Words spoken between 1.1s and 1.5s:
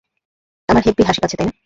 পাচ্ছে, তাই